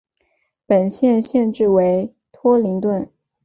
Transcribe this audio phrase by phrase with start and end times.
[0.65, 3.07] 本县县治为托灵顿。